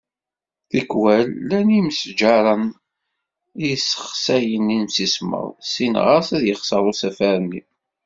Tikwal, 0.69 1.27
llan 1.41 1.67
yimestjaren 1.73 2.63
i 2.73 2.75
yessexsayen 3.69 4.73
imsismeḍ, 4.77 5.47
syin 5.71 5.95
ɣer-s, 6.03 6.29
ad 6.35 6.43
yexser 6.47 6.83
usafar-nni. 6.91 7.61